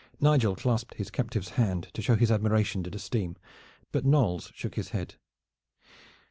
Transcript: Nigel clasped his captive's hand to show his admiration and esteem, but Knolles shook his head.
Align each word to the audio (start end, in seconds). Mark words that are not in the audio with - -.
Nigel 0.19 0.55
clasped 0.55 0.95
his 0.95 1.11
captive's 1.11 1.49
hand 1.61 1.89
to 1.93 2.01
show 2.01 2.15
his 2.15 2.31
admiration 2.31 2.83
and 2.83 2.95
esteem, 2.95 3.35
but 3.91 4.03
Knolles 4.03 4.51
shook 4.55 4.73
his 4.73 4.89
head. 4.89 5.13